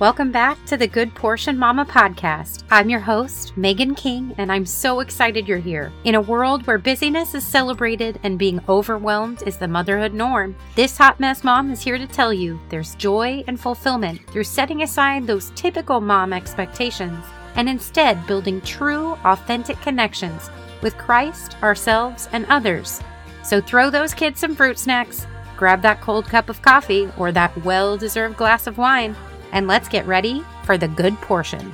[0.00, 2.62] Welcome back to the Good Portion Mama podcast.
[2.70, 5.90] I'm your host, Megan King, and I'm so excited you're here.
[6.04, 10.96] In a world where busyness is celebrated and being overwhelmed is the motherhood norm, this
[10.96, 15.26] hot mess mom is here to tell you there's joy and fulfillment through setting aside
[15.26, 17.24] those typical mom expectations
[17.56, 20.48] and instead building true, authentic connections
[20.80, 23.00] with Christ, ourselves, and others.
[23.42, 25.26] So throw those kids some fruit snacks,
[25.56, 29.16] grab that cold cup of coffee or that well deserved glass of wine
[29.52, 31.72] and let's get ready for the good portion.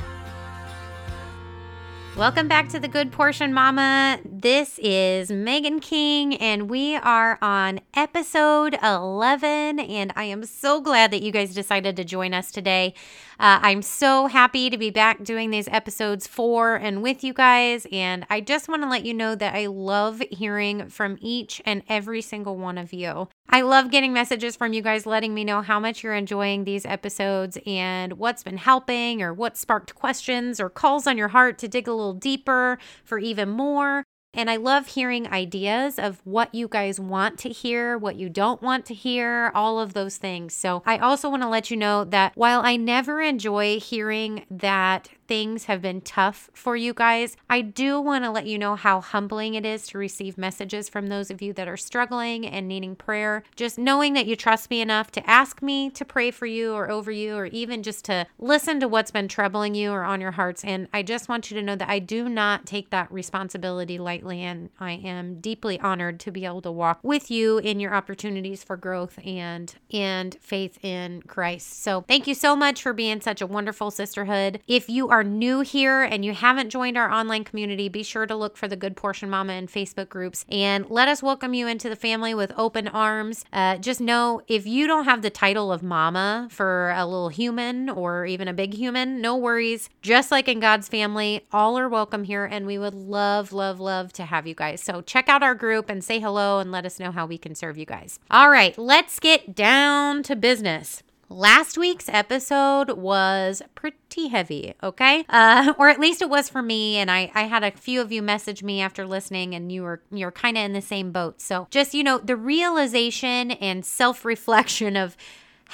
[2.16, 4.20] Welcome back to the Good Portion Mama.
[4.24, 9.80] This is Megan King, and we are on episode 11.
[9.80, 12.94] And I am so glad that you guys decided to join us today.
[13.40, 17.84] Uh, I'm so happy to be back doing these episodes for and with you guys.
[17.90, 21.82] And I just want to let you know that I love hearing from each and
[21.88, 23.28] every single one of you.
[23.48, 26.84] I love getting messages from you guys letting me know how much you're enjoying these
[26.84, 31.68] episodes and what's been helping or what sparked questions or calls on your heart to
[31.68, 34.04] dig a little deeper for even more.
[34.34, 38.60] And I love hearing ideas of what you guys want to hear, what you don't
[38.60, 40.54] want to hear, all of those things.
[40.54, 45.08] So I also want to let you know that while I never enjoy hearing that
[45.26, 49.00] things have been tough for you guys, I do want to let you know how
[49.00, 52.94] humbling it is to receive messages from those of you that are struggling and needing
[52.94, 53.42] prayer.
[53.56, 56.90] Just knowing that you trust me enough to ask me to pray for you or
[56.90, 60.32] over you, or even just to listen to what's been troubling you or on your
[60.32, 60.62] hearts.
[60.64, 64.23] And I just want you to know that I do not take that responsibility lightly.
[64.30, 68.64] And I am deeply honored to be able to walk with you in your opportunities
[68.64, 71.82] for growth and and faith in Christ.
[71.82, 74.60] So thank you so much for being such a wonderful sisterhood.
[74.66, 78.34] If you are new here and you haven't joined our online community, be sure to
[78.34, 81.88] look for the Good Portion Mama and Facebook groups and let us welcome you into
[81.88, 83.44] the family with open arms.
[83.52, 87.88] Uh, just know if you don't have the title of mama for a little human
[87.90, 89.90] or even a big human, no worries.
[90.02, 94.12] Just like in God's family, all are welcome here and we would love, love, love
[94.14, 94.82] to have you guys.
[94.82, 97.54] So check out our group and say hello and let us know how we can
[97.54, 98.18] serve you guys.
[98.30, 101.02] All right, let's get down to business.
[101.30, 105.24] Last week's episode was pretty heavy, okay?
[105.28, 106.96] Uh, or at least it was for me.
[106.96, 110.00] And I, I had a few of you message me after listening, and you were
[110.12, 111.40] you're kind of in the same boat.
[111.40, 115.16] So just you know, the realization and self reflection of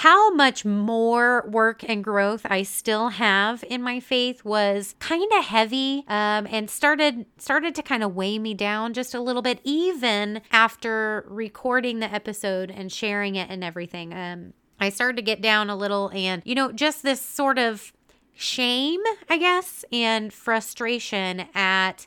[0.00, 5.44] how much more work and growth I still have in my faith was kind of
[5.44, 9.60] heavy um, and started started to kind of weigh me down just a little bit
[9.62, 14.14] even after recording the episode and sharing it and everything.
[14.14, 17.92] Um, I started to get down a little and, you know, just this sort of
[18.34, 22.06] shame, I guess, and frustration at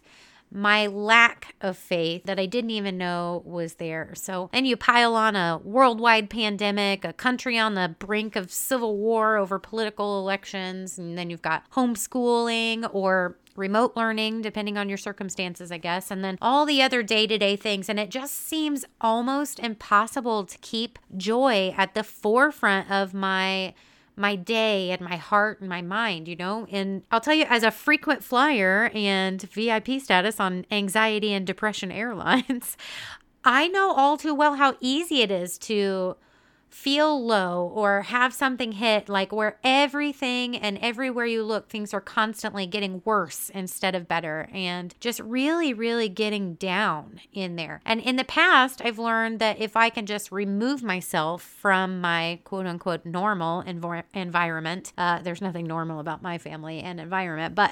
[0.54, 4.14] my lack of faith that I didn't even know was there.
[4.14, 8.98] So, and you pile on a worldwide pandemic, a country on the brink of civil
[8.98, 14.98] war over political elections, and then you've got homeschooling or remote learning, depending on your
[14.98, 17.90] circumstances, I guess, and then all the other day to day things.
[17.90, 23.74] And it just seems almost impossible to keep joy at the forefront of my
[24.16, 26.68] my day and my heart and my mind, you know?
[26.72, 31.92] And I'll tell you, as a frequent flyer and VIP status on anxiety and depression
[31.92, 32.78] airlines,
[33.44, 36.16] I know all too well how easy it is to
[36.74, 42.02] feel low or have something hit, like where everything and everywhere you look, things are
[42.02, 47.80] constantly getting worse instead of better, and just really, really getting down in there.
[47.86, 52.40] And in the past, I've learned that if I can just remove myself from my
[52.44, 57.72] quote unquote normal env- environment, uh, there's nothing normal about my family and environment, but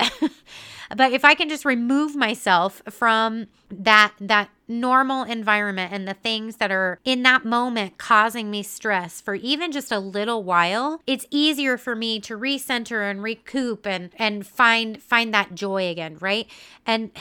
[0.95, 6.57] but if I can just remove myself from that that normal environment and the things
[6.57, 11.25] that are in that moment causing me stress for even just a little while, it's
[11.29, 16.47] easier for me to recenter and recoup and and find find that joy again, right?
[16.85, 17.11] And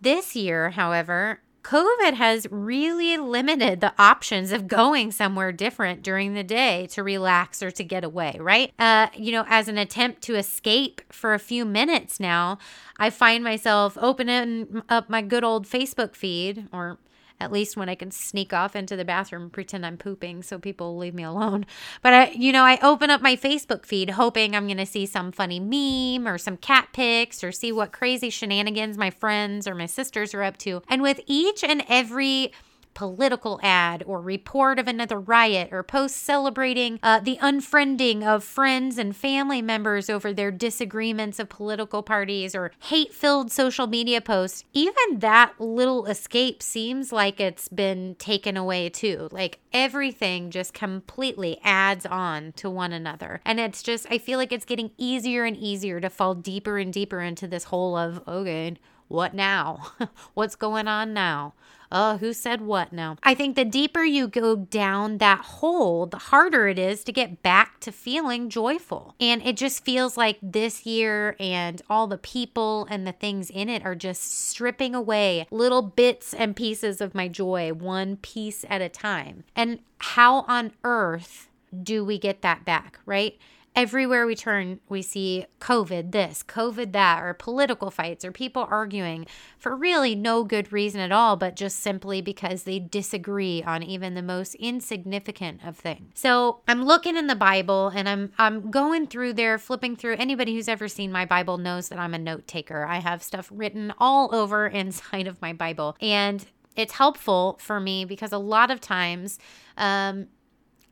[0.00, 6.42] this year, however, COVID has really limited the options of going somewhere different during the
[6.42, 8.72] day to relax or to get away, right?
[8.78, 12.58] Uh, you know, as an attempt to escape for a few minutes now,
[12.98, 16.98] I find myself opening up my good old Facebook feed or
[17.40, 20.96] at least when I can sneak off into the bathroom pretend I'm pooping so people
[20.96, 21.66] leave me alone.
[22.02, 25.06] But I, you know, I open up my Facebook feed hoping I'm going to see
[25.06, 29.74] some funny meme or some cat pics or see what crazy shenanigans my friends or
[29.74, 30.82] my sisters are up to.
[30.88, 32.52] And with each and every
[32.94, 38.98] political ad or report of another riot or post celebrating uh, the unfriending of friends
[38.98, 44.64] and family members over their disagreements of political parties or hate filled social media posts,
[44.72, 49.28] even that little escape seems like it's been taken away too.
[49.30, 53.40] Like everything just completely adds on to one another.
[53.44, 56.92] And it's just, I feel like it's getting easier and easier to fall deeper and
[56.92, 58.76] deeper into this hole of, okay,
[59.10, 59.92] what now?
[60.34, 61.54] What's going on now?
[61.92, 63.16] Oh, who said what now?
[63.24, 67.42] I think the deeper you go down that hole, the harder it is to get
[67.42, 69.16] back to feeling joyful.
[69.18, 73.68] And it just feels like this year and all the people and the things in
[73.68, 78.80] it are just stripping away little bits and pieces of my joy, one piece at
[78.80, 79.42] a time.
[79.56, 81.48] And how on earth
[81.82, 83.36] do we get that back, right?
[83.76, 89.26] Everywhere we turn, we see COVID this, COVID that, or political fights, or people arguing
[89.58, 94.14] for really no good reason at all, but just simply because they disagree on even
[94.14, 96.12] the most insignificant of things.
[96.14, 100.16] So I'm looking in the Bible and I'm I'm going through there, flipping through.
[100.18, 102.84] Anybody who's ever seen my Bible knows that I'm a note taker.
[102.84, 105.96] I have stuff written all over inside of my Bible.
[106.00, 106.44] And
[106.76, 109.38] it's helpful for me because a lot of times
[109.76, 110.28] um,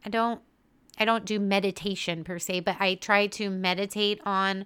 [0.04, 0.40] I don't
[0.98, 4.64] I don't do meditation per se, but I try to meditate on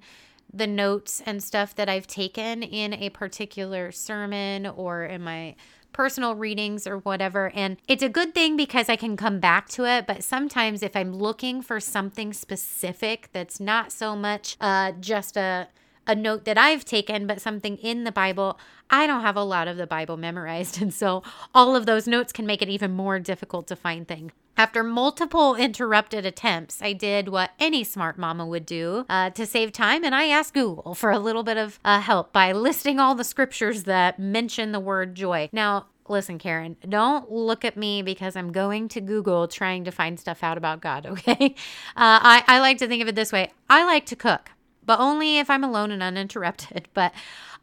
[0.53, 5.55] the notes and stuff that I've taken in a particular sermon or in my
[5.93, 7.51] personal readings or whatever.
[7.55, 10.07] And it's a good thing because I can come back to it.
[10.07, 15.69] But sometimes if I'm looking for something specific that's not so much uh, just a
[16.07, 18.59] a note that I've taken, but something in the Bible,
[18.91, 20.81] I don't have a lot of the Bible memorized.
[20.83, 21.23] And so
[21.55, 24.33] all of those notes can make it even more difficult to find things.
[24.57, 29.73] After multiple interrupted attempts, I did what any smart mama would do uh, to save
[29.73, 33.15] time, and I asked Google for a little bit of uh, help by listing all
[33.15, 35.49] the scriptures that mention the word joy.
[35.53, 40.21] Now, listen, Karen, don't look at me because I'm going to Google trying to find
[40.21, 41.55] stuff out about God, okay?
[41.97, 44.51] Uh, I, I like to think of it this way I like to cook,
[44.85, 46.89] but only if I'm alone and uninterrupted.
[46.95, 47.13] But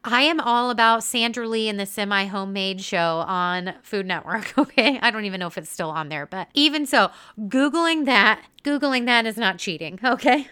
[0.04, 4.54] I am all about Sandra Lee and the semi homemade show on Food Network.
[4.58, 5.00] Okay.
[5.02, 9.06] I don't even know if it's still on there, but even so, Googling that, Googling
[9.06, 10.00] that is not cheating.
[10.10, 10.48] Okay.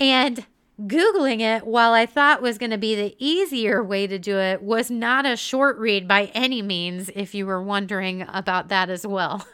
[0.00, 0.46] And
[0.82, 4.62] Googling it, while I thought was going to be the easier way to do it,
[4.62, 9.06] was not a short read by any means, if you were wondering about that as
[9.06, 9.44] well.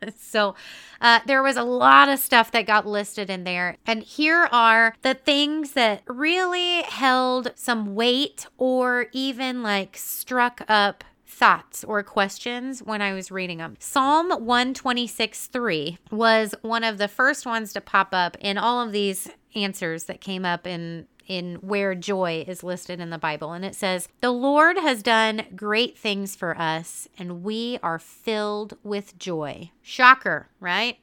[0.16, 0.54] so
[1.00, 3.76] uh, there was a lot of stuff that got listed in there.
[3.86, 11.04] And here are the things that really held some weight or even like struck up
[11.26, 13.76] thoughts or questions when I was reading them.
[13.78, 18.92] Psalm 126 3 was one of the first ones to pop up in all of
[18.92, 23.52] these answers that came up in in where joy is listed in the Bible.
[23.52, 28.76] And it says, The Lord has done great things for us, and we are filled
[28.82, 29.70] with joy.
[29.82, 30.98] Shocker, right?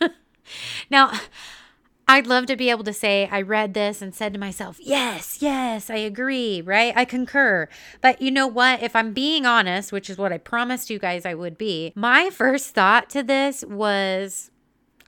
[0.90, 1.12] now,
[2.08, 5.38] I'd love to be able to say, I read this and said to myself, yes,
[5.40, 6.96] yes, I agree, right?
[6.96, 7.68] I concur.
[8.00, 8.80] But you know what?
[8.80, 12.30] If I'm being honest, which is what I promised you guys I would be, my
[12.30, 14.52] first thought to this was,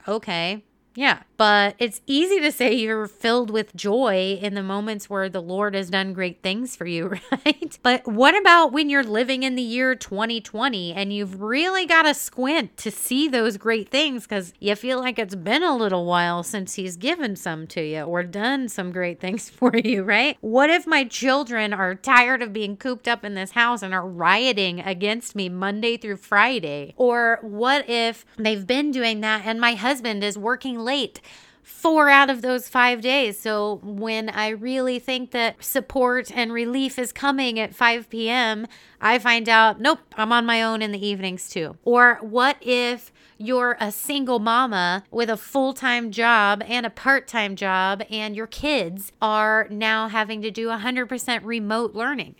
[0.08, 0.64] okay,
[0.96, 1.22] yeah.
[1.38, 5.76] But it's easy to say you're filled with joy in the moments where the Lord
[5.76, 7.78] has done great things for you, right?
[7.80, 12.12] But what about when you're living in the year 2020 and you've really got to
[12.12, 16.42] squint to see those great things because you feel like it's been a little while
[16.42, 20.36] since He's given some to you or done some great things for you, right?
[20.40, 24.06] What if my children are tired of being cooped up in this house and are
[24.06, 26.94] rioting against me Monday through Friday?
[26.96, 31.20] Or what if they've been doing that and my husband is working late
[31.68, 33.38] four out of those five days.
[33.38, 38.66] So when I really think that support and relief is coming at 5 p.m.,
[39.02, 41.76] I find out, nope, I'm on my own in the evenings too.
[41.84, 47.28] Or what if you're a single mama with a full time job and a part
[47.28, 52.36] time job, and your kids are now having to do 100% remote learning?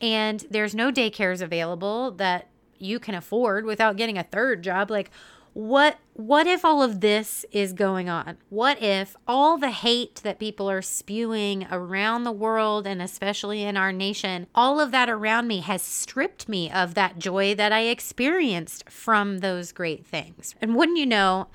[0.00, 2.48] And there's no daycares available that
[2.78, 4.90] you can afford without getting a third job.
[4.90, 5.10] Like,
[5.54, 8.36] what what if all of this is going on?
[8.50, 13.76] What if all the hate that people are spewing around the world and especially in
[13.76, 17.80] our nation, all of that around me has stripped me of that joy that I
[17.80, 20.54] experienced from those great things?
[20.60, 21.48] And wouldn't you know,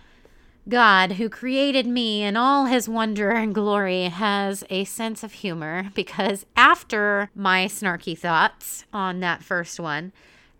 [0.67, 5.91] God, who created me in all his wonder and glory, has a sense of humor
[5.93, 10.11] because after my snarky thoughts on that first one,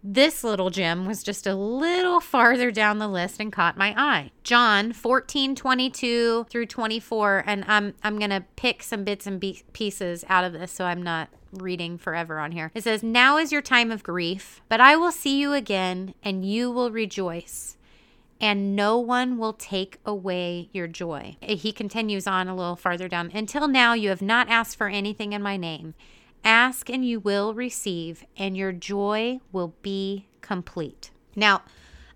[0.10, 4.32] this little gem was just a little farther down the list and caught my eye.
[4.42, 7.44] John 14, 22 through 24.
[7.46, 10.86] And I'm, I'm going to pick some bits and be- pieces out of this so
[10.86, 12.72] I'm not reading forever on here.
[12.74, 16.46] It says, Now is your time of grief, but I will see you again, and
[16.46, 17.78] you will rejoice,
[18.40, 21.36] and no one will take away your joy.
[21.42, 23.32] He continues on a little farther down.
[23.34, 25.96] Until now, you have not asked for anything in my name.
[26.48, 31.12] Ask, and you will receive, and your joy will be complete.
[31.36, 31.64] Now,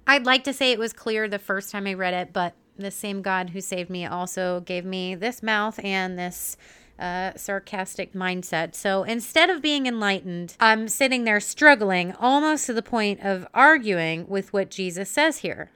[0.08, 2.92] I'd like to say it was clear the first time I read it, but the
[2.92, 6.56] same God who saved me also gave me this mouth and this
[6.98, 8.74] uh, sarcastic mindset.
[8.74, 14.30] So instead of being enlightened, I'm sitting there struggling almost to the point of arguing
[14.30, 15.72] with what Jesus says here.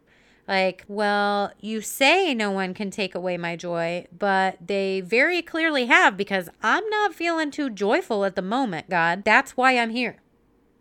[0.48, 5.86] Like, well, you say no one can take away my joy, but they very clearly
[5.88, 9.24] have because I'm not feeling too joyful at the moment, God.
[9.24, 10.18] That's why I'm here.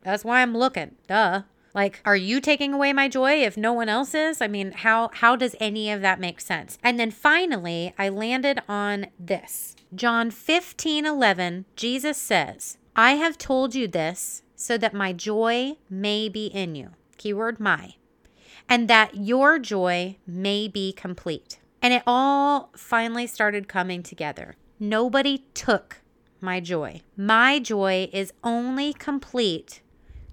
[0.02, 0.96] That's why I'm looking.
[1.08, 1.42] Duh.
[1.74, 4.40] Like, are you taking away my joy if no one else is?
[4.40, 6.78] I mean, how how does any of that make sense?
[6.84, 9.74] And then finally, I landed on this.
[9.92, 16.28] John 15, 11, Jesus says, I have told you this so that my joy may
[16.28, 16.90] be in you.
[17.16, 17.94] Keyword my.
[18.68, 21.58] And that your joy may be complete.
[21.82, 24.56] And it all finally started coming together.
[24.80, 26.00] Nobody took
[26.40, 27.02] my joy.
[27.16, 29.80] My joy is only complete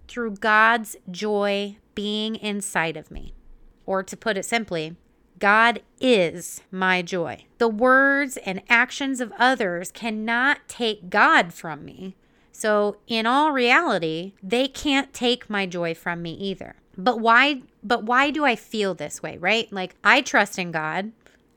[0.08, 3.34] through God's joy being inside of me.
[3.86, 4.96] Or to put it simply,
[5.40, 7.46] God is my joy.
[7.58, 12.16] The words and actions of others cannot take God from me.
[12.52, 16.76] So, in all reality, they can't take my joy from me either.
[16.98, 19.72] But why but why do I feel this way, right?
[19.72, 21.12] Like I trust in God.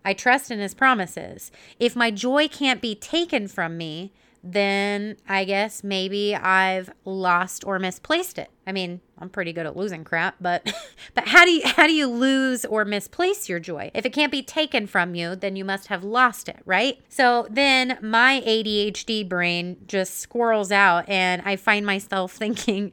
[0.04, 1.50] I trust in his promises.
[1.80, 4.12] If my joy can't be taken from me,
[4.46, 8.50] then I guess maybe I've lost or misplaced it.
[8.66, 10.70] I mean, I'm pretty good at losing crap, but
[11.14, 13.90] but how do you how do you lose or misplace your joy?
[13.94, 16.98] If it can't be taken from you, then you must have lost it, right?
[17.08, 22.92] So then my ADHD brain just squirrels out and I find myself thinking,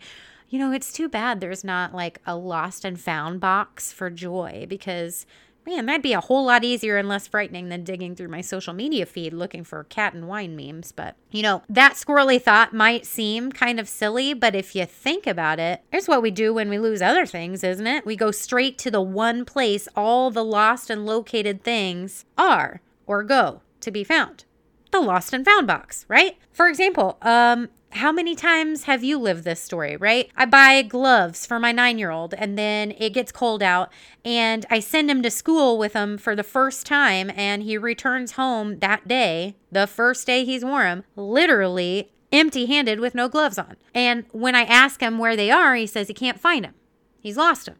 [0.51, 4.67] you know, it's too bad there's not like a lost and found box for joy
[4.69, 5.25] because
[5.63, 8.73] Man, that'd be a whole lot easier and less frightening than digging through my social
[8.73, 10.91] media feed looking for cat and wine memes.
[10.91, 15.27] But, you know, that squirrely thought might seem kind of silly, but if you think
[15.27, 18.07] about it, here's what we do when we lose other things, isn't it?
[18.07, 23.23] We go straight to the one place all the lost and located things are or
[23.23, 24.45] go to be found
[24.89, 26.37] the lost and found box, right?
[26.51, 30.29] For example, um, how many times have you lived this story, right?
[30.35, 33.91] I buy gloves for my nine year old and then it gets cold out
[34.23, 38.33] and I send him to school with them for the first time and he returns
[38.33, 43.57] home that day, the first day he's worn them, literally empty handed with no gloves
[43.57, 43.75] on.
[43.93, 46.75] And when I ask him where they are, he says he can't find them.
[47.19, 47.75] He's lost them.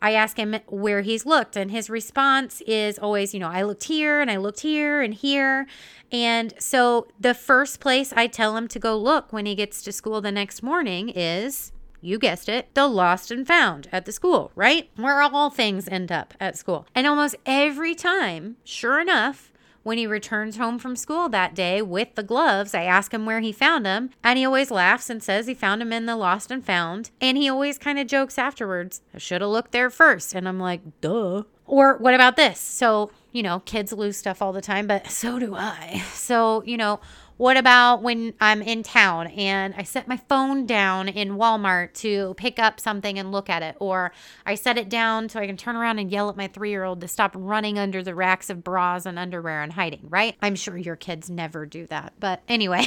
[0.00, 3.84] I ask him where he's looked, and his response is always, you know, I looked
[3.84, 5.66] here and I looked here and here.
[6.12, 9.92] And so the first place I tell him to go look when he gets to
[9.92, 14.52] school the next morning is you guessed it, the lost and found at the school,
[14.54, 14.88] right?
[14.96, 16.86] Where all things end up at school.
[16.94, 19.52] And almost every time, sure enough,
[19.82, 23.40] when he returns home from school that day with the gloves, I ask him where
[23.40, 26.50] he found them, and he always laughs and says he found them in the lost
[26.50, 27.10] and found.
[27.20, 30.34] And he always kind of jokes afterwards, I should have looked there first.
[30.34, 31.44] And I'm like, duh.
[31.66, 32.58] Or what about this?
[32.58, 36.02] So, you know, kids lose stuff all the time, but so do I.
[36.12, 37.00] So, you know,
[37.38, 42.34] what about when I'm in town and I set my phone down in Walmart to
[42.34, 43.76] pick up something and look at it?
[43.78, 44.12] Or
[44.44, 46.84] I set it down so I can turn around and yell at my three year
[46.84, 50.36] old to stop running under the racks of bras and underwear and hiding, right?
[50.42, 52.12] I'm sure your kids never do that.
[52.18, 52.86] But anyway.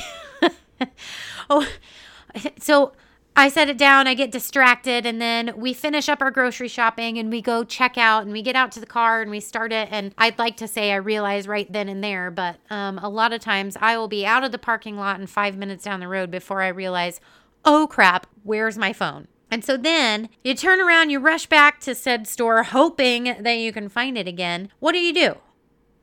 [1.50, 1.66] oh,
[2.60, 2.92] so
[3.36, 7.18] I set it down, I get distracted, and then we finish up our grocery shopping
[7.18, 9.72] and we go check out and we get out to the car and we start
[9.72, 9.88] it.
[9.90, 13.32] And I'd like to say I realize right then and there, but um, a lot
[13.32, 16.10] of times I will be out of the parking lot and five minutes down the
[16.10, 17.22] road before I realize,
[17.64, 19.28] oh crap, where's my phone?
[19.50, 23.72] And so then you turn around, you rush back to said store, hoping that you
[23.72, 24.70] can find it again.
[24.80, 25.38] What do you do?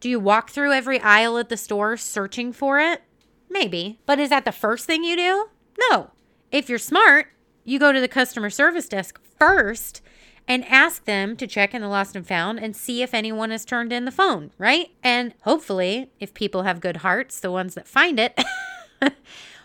[0.01, 3.03] Do you walk through every aisle at the store searching for it?
[3.51, 3.99] Maybe.
[4.07, 5.49] But is that the first thing you do?
[5.91, 6.11] No.
[6.51, 7.27] If you're smart,
[7.65, 10.01] you go to the customer service desk first
[10.47, 13.67] and ask them to check in the lost and found and see if anyone has
[13.67, 14.91] turned in the phone, right?
[15.03, 18.41] And hopefully, if people have good hearts, the ones that find it,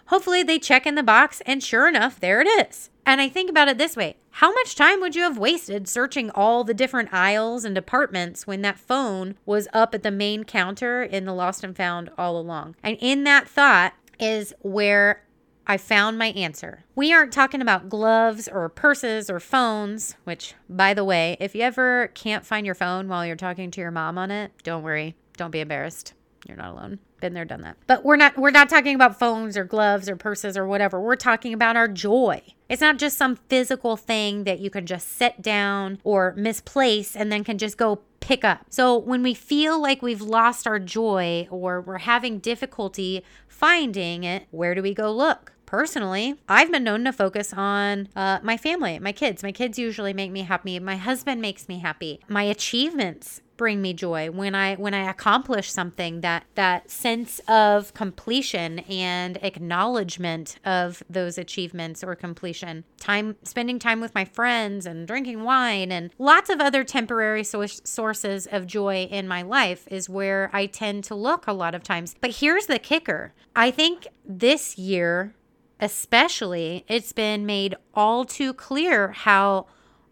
[0.08, 2.90] hopefully they check in the box and sure enough, there it is.
[3.06, 6.32] And I think about it this way how much time would you have wasted searching
[6.32, 11.04] all the different aisles and departments when that phone was up at the main counter
[11.04, 12.76] in the lost and found all along?
[12.84, 15.24] And in that thought is where
[15.66, 16.84] I found my answer.
[16.96, 21.62] We aren't talking about gloves or purses or phones, which, by the way, if you
[21.62, 25.16] ever can't find your phone while you're talking to your mom on it, don't worry.
[25.38, 26.14] Don't be embarrassed.
[26.48, 27.00] You're not alone.
[27.22, 27.78] Been there, done that.
[27.88, 31.00] But we're not we're not talking about phones or gloves or purses or whatever.
[31.00, 32.42] We're talking about our joy.
[32.68, 37.32] It's not just some physical thing that you can just set down or misplace and
[37.32, 38.66] then can just go pick up.
[38.70, 44.48] So when we feel like we've lost our joy or we're having difficulty finding it,
[44.52, 45.53] where do we go look?
[45.74, 49.42] Personally, I've been known to focus on uh, my family, my kids.
[49.42, 50.80] My kids usually make me happy.
[50.80, 52.20] My husband makes me happy.
[52.28, 57.94] My achievements bring me joy when i when i accomplish something that that sense of
[57.94, 65.06] completion and acknowledgement of those achievements or completion time spending time with my friends and
[65.06, 70.10] drinking wine and lots of other temporary so- sources of joy in my life is
[70.10, 74.08] where i tend to look a lot of times but here's the kicker i think
[74.26, 75.36] this year
[75.84, 79.68] especially it's been made all too clear how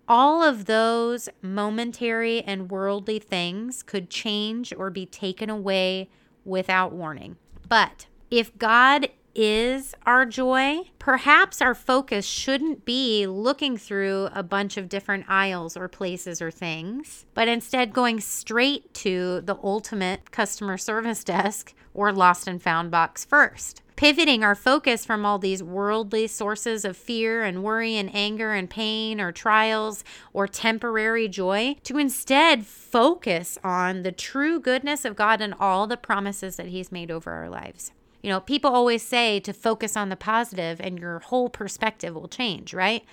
[0.06, 6.10] all of those momentary and worldly things could change or be taken away
[6.44, 7.38] without warning.
[7.70, 14.76] But if God is our joy, perhaps our focus shouldn't be looking through a bunch
[14.76, 20.78] of different aisles or places or things, but instead going straight to the ultimate customer
[20.78, 26.26] service desk or lost and found box first pivoting our focus from all these worldly
[26.26, 30.04] sources of fear and worry and anger and pain or trials
[30.34, 35.98] or temporary joy to instead focus on the true goodness of God and all the
[35.98, 37.92] promises that He's made over our lives.
[38.24, 42.28] You know, people always say to focus on the positive and your whole perspective will
[42.28, 43.06] change, right?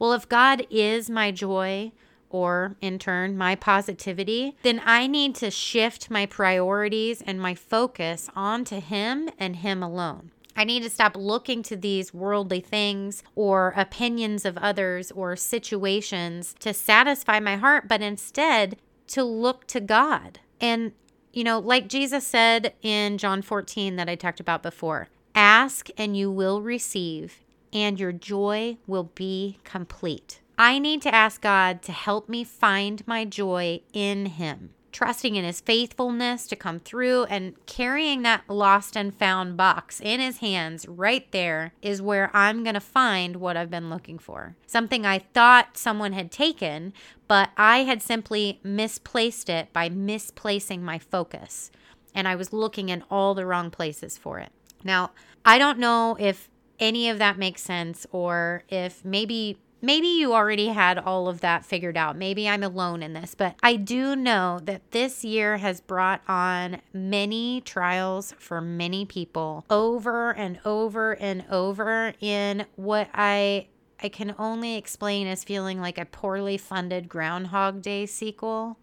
[0.00, 1.92] Well, if God is my joy,
[2.32, 8.28] or in turn my positivity, then I need to shift my priorities and my focus
[8.34, 10.32] onto Him and Him alone.
[10.56, 16.54] I need to stop looking to these worldly things or opinions of others or situations
[16.60, 18.76] to satisfy my heart, but instead
[19.08, 20.40] to look to God.
[20.60, 20.92] And,
[21.32, 26.14] you know, like Jesus said in John 14 that I talked about before ask and
[26.14, 27.40] you will receive,
[27.72, 30.41] and your joy will be complete.
[30.62, 35.44] I need to ask God to help me find my joy in Him, trusting in
[35.44, 40.86] His faithfulness to come through and carrying that lost and found box in His hands
[40.86, 44.54] right there is where I'm going to find what I've been looking for.
[44.68, 46.92] Something I thought someone had taken,
[47.26, 51.72] but I had simply misplaced it by misplacing my focus.
[52.14, 54.52] And I was looking in all the wrong places for it.
[54.84, 55.10] Now,
[55.44, 56.48] I don't know if
[56.78, 61.66] any of that makes sense or if maybe maybe you already had all of that
[61.66, 62.16] figured out.
[62.16, 66.80] Maybe I'm alone in this, but I do know that this year has brought on
[66.94, 73.66] many trials for many people over and over and over in what I
[74.04, 78.76] I can only explain as feeling like a poorly funded Groundhog Day sequel.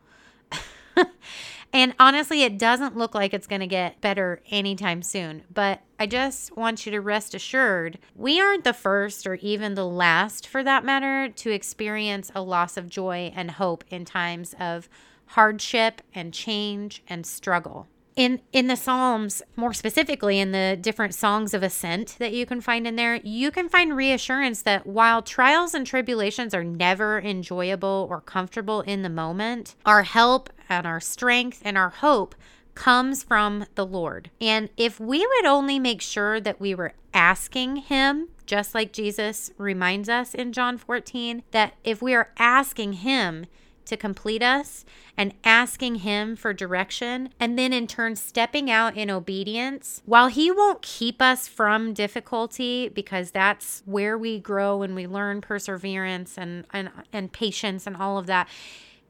[1.71, 5.43] and honestly, it doesn't look like it's going to get better anytime soon.
[5.53, 9.85] But I just want you to rest assured we aren't the first or even the
[9.85, 14.89] last, for that matter, to experience a loss of joy and hope in times of
[15.27, 17.87] hardship and change and struggle
[18.19, 22.59] in in the psalms more specifically in the different songs of ascent that you can
[22.59, 28.05] find in there you can find reassurance that while trials and tribulations are never enjoyable
[28.09, 32.35] or comfortable in the moment our help and our strength and our hope
[32.75, 34.29] comes from the lord.
[34.39, 39.51] And if we would only make sure that we were asking him just like jesus
[39.57, 43.47] reminds us in john 14 that if we are asking him
[43.89, 44.85] to complete us
[45.17, 50.01] and asking Him for direction, and then in turn stepping out in obedience.
[50.05, 55.41] While He won't keep us from difficulty because that's where we grow and we learn
[55.41, 58.47] perseverance and, and, and patience and all of that,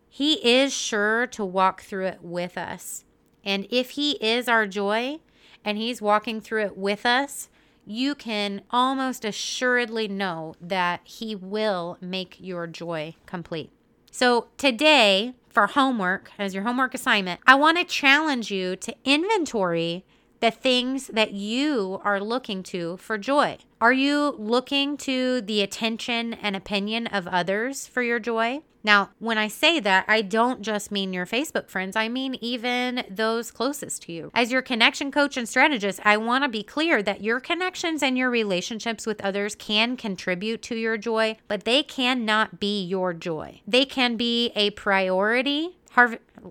[0.10, 3.06] He is sure to walk through it with us.
[3.44, 5.20] And if He is our joy
[5.63, 7.50] and He's walking through it with us,
[7.86, 13.72] you can almost assuredly know that He will make your joy complete.
[14.12, 20.04] So today, for homework, as your homework assignment, I want to challenge you to inventory
[20.39, 23.58] the things that you are looking to for joy.
[23.82, 28.62] Are you looking to the attention and opinion of others for your joy?
[28.82, 33.04] Now, when I say that, I don't just mean your Facebook friends, I mean even
[33.10, 34.32] those closest to you.
[34.34, 38.17] As your connection coach and strategist, I want to be clear that your connections and
[38.17, 43.60] your relationships with others can contribute to your joy, but they cannot be your joy.
[43.67, 45.75] They can be a priority.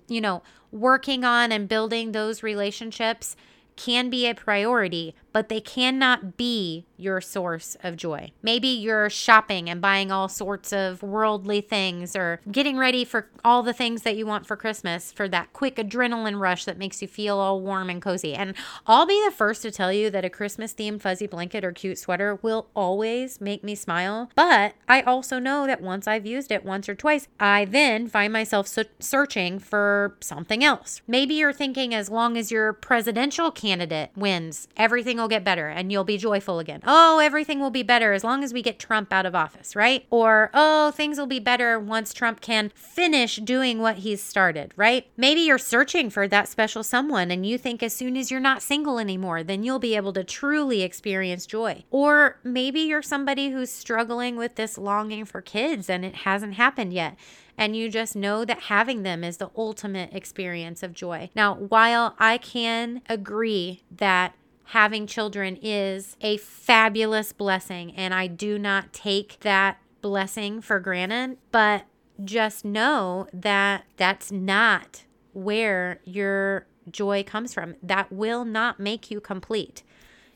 [0.07, 3.37] You know, working on and building those relationships
[3.79, 8.33] can be a priority, but they cannot be your source of joy.
[8.43, 13.62] Maybe you're shopping and buying all sorts of worldly things or getting ready for all
[13.62, 17.07] the things that you want for Christmas for that quick adrenaline rush that makes you
[17.07, 18.35] feel all warm and cozy.
[18.35, 21.71] And I'll be the first to tell you that a Christmas themed fuzzy blanket or
[21.71, 24.29] cute sweater will always make me smile.
[24.35, 28.33] But I also know that once I've used it once or twice, I then find
[28.33, 31.01] myself searching for something else.
[31.07, 33.67] Maybe you're thinking as long as your presidential candidate
[34.16, 38.12] wins, everything will get better and you'll be joyful again oh, everything will be better
[38.12, 40.07] as long as we get Trump out of office, right?
[40.11, 45.07] Or, oh, things will be better once Trump can finish doing what he's started, right?
[45.16, 48.62] Maybe you're searching for that special someone and you think as soon as you're not
[48.62, 51.85] single anymore, then you'll be able to truly experience joy.
[51.90, 56.92] Or maybe you're somebody who's struggling with this longing for kids and it hasn't happened
[56.92, 57.16] yet
[57.59, 61.29] and you just know that having them is the ultimate experience of joy.
[61.35, 64.35] Now, while I can agree that
[64.66, 71.38] having children is a fabulous blessing, and I do not take that blessing for granted,
[71.51, 71.85] but
[72.25, 77.75] just know that that's not where your joy comes from.
[77.83, 79.83] That will not make you complete.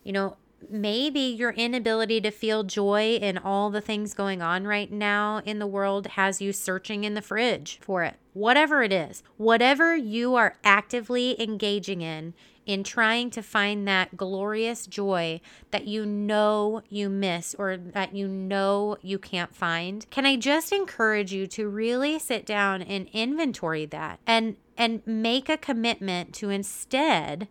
[0.03, 0.37] You know,
[0.69, 5.59] maybe your inability to feel joy in all the things going on right now in
[5.59, 8.15] the world has you searching in the fridge for it.
[8.33, 12.33] Whatever it is, whatever you are actively engaging in,
[12.65, 18.27] in trying to find that glorious joy that you know you miss or that you
[18.27, 23.85] know you can't find, can I just encourage you to really sit down and inventory
[23.87, 27.47] that and and make a commitment to instead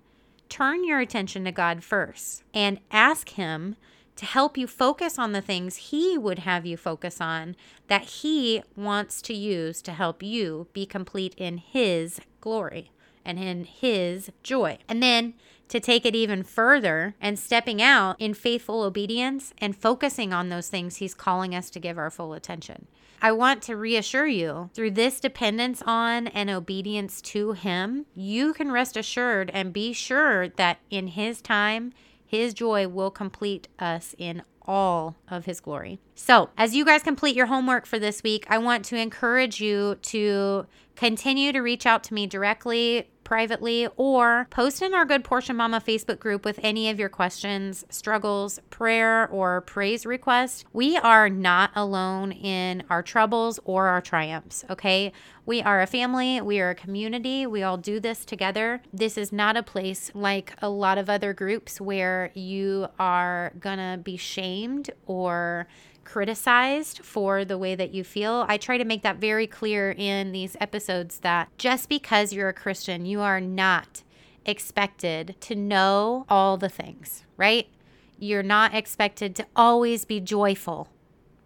[0.53, 3.75] turn your attention to God first and ask him
[4.17, 7.57] to help you focus on the things He would have you focus on
[7.89, 12.91] that He wants to use to help you be complete in His glory
[13.25, 14.77] and in His joy.
[14.91, 15.33] And then
[15.69, 20.69] to take it even further and stepping out in faithful obedience and focusing on those
[20.69, 22.89] things He's calling us to give our full attention.
[23.25, 28.73] I want to reassure you through this dependence on and obedience to Him, you can
[28.73, 31.93] rest assured and be sure that in His time,
[32.27, 35.99] His joy will complete us in all of his glory.
[36.15, 39.97] So, as you guys complete your homework for this week, I want to encourage you
[40.03, 45.57] to continue to reach out to me directly privately or post in our Good Portion
[45.57, 50.67] Mama Facebook group with any of your questions, struggles, prayer, or praise requests.
[50.75, 55.15] We are not alone in our troubles or our triumphs, okay?
[55.47, 58.83] We are a family, we are a community, we all do this together.
[58.93, 63.99] This is not a place like a lot of other groups where you are gonna
[64.05, 65.67] be shamed or
[66.05, 68.45] criticized for the way that you feel.
[68.49, 72.55] I try to make that very clear in these episodes that just because you're a
[72.55, 74.03] Christian, you are not
[74.45, 77.69] expected to know all the things, right?
[78.19, 80.89] You're not expected to always be joyful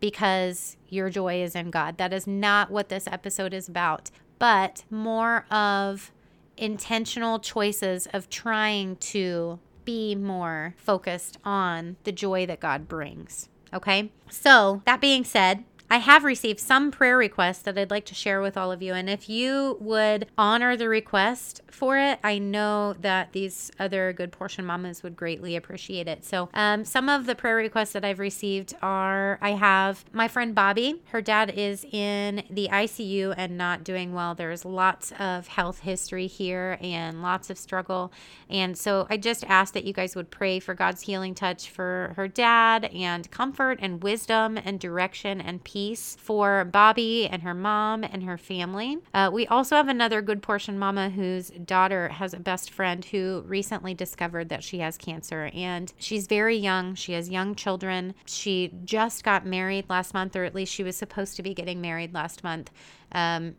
[0.01, 1.99] because your joy is in God.
[1.99, 6.13] That is not what this episode is about, but more of
[6.57, 13.49] intentional choices of trying to be more focused on the joy that God brings.
[13.77, 14.11] Okay.
[14.31, 18.41] So, that being said, I have received some prayer requests that I'd like to share
[18.41, 18.93] with all of you.
[18.93, 24.33] And if you would honor the request for it, I know that these other good
[24.33, 26.25] portion mamas would greatly appreciate it.
[26.25, 30.57] So, um, some of the prayer requests that I've received are I have my friend
[30.57, 31.03] Bobby.
[31.11, 34.35] Her dad is in the ICU and not doing well.
[34.35, 38.13] There's lots of health history here and lots of struggle.
[38.51, 42.13] And so, I just ask that you guys would pray for God's healing touch for
[42.17, 47.53] her dad and comfort and wisdom and direction and peace peace for Bobby and her
[47.53, 48.97] mom and her family.
[49.13, 53.45] Uh, we also have another good portion mama whose daughter has a best friend who
[53.47, 56.95] recently discovered that she has cancer and she's very young.
[56.95, 58.15] She has young children.
[58.25, 61.83] She just got married last month, or at least she was supposed to be getting
[61.83, 62.71] married last month.
[63.13, 63.57] Um,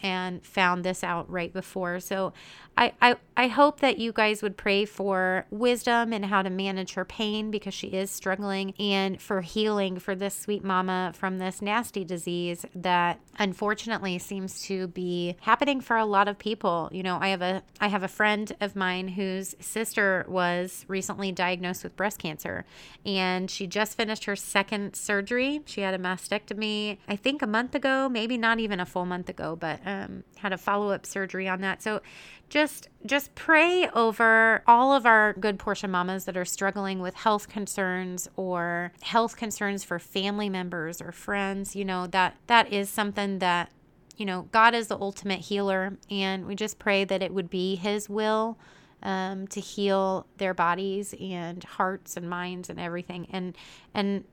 [0.00, 2.00] and found this out right before.
[2.00, 2.32] So
[2.78, 6.94] I, I, I hope that you guys would pray for wisdom and how to manage
[6.94, 11.60] her pain because she is struggling and for healing for this sweet mama from this
[11.60, 16.88] nasty disease that unfortunately seems to be happening for a lot of people.
[16.92, 21.32] You know, I have a I have a friend of mine whose sister was recently
[21.32, 22.64] diagnosed with breast cancer
[23.04, 25.62] and she just finished her second surgery.
[25.66, 29.28] She had a mastectomy I think a month ago, maybe not even a full month
[29.28, 31.82] ago, but um, had a follow up surgery on that.
[31.82, 32.02] So
[32.48, 37.48] just just pray over all of our good portion mamas that are struggling with health
[37.48, 43.38] concerns or health concerns for family members or friends you know that that is something
[43.38, 43.70] that
[44.16, 47.76] you know God is the ultimate healer and we just pray that it would be
[47.76, 48.58] his will
[49.02, 53.26] um, to heal their bodies and hearts and minds and everything.
[53.30, 53.56] And
[53.94, 54.24] and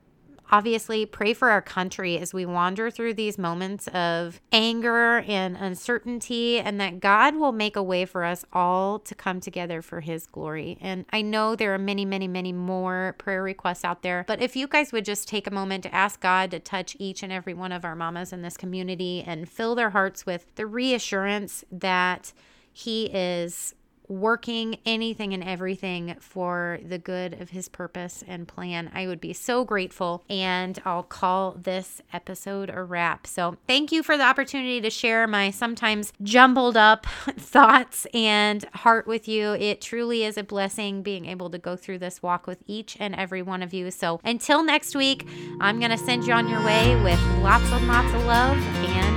[0.50, 6.58] obviously pray for our country as we wander through these moments of anger and uncertainty,
[6.58, 10.26] and that God will make a way for us all to come together for His
[10.26, 10.78] glory.
[10.80, 14.56] And I know there are many, many, many more prayer requests out there, but if
[14.56, 17.54] you guys would just take a moment to ask God to touch each and every
[17.54, 22.32] one of our mamas in this community and fill their hearts with the reassurance that
[22.72, 23.74] He is
[24.08, 28.90] working anything and everything for the good of his purpose and plan.
[28.94, 30.24] I would be so grateful.
[30.28, 33.26] And I'll call this episode a wrap.
[33.26, 37.06] So thank you for the opportunity to share my sometimes jumbled up
[37.38, 39.52] thoughts and heart with you.
[39.52, 43.14] It truly is a blessing being able to go through this walk with each and
[43.14, 43.90] every one of you.
[43.90, 45.26] So until next week,
[45.60, 49.15] I'm going to send you on your way with lots and lots of love and